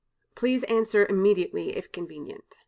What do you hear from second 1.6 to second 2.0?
if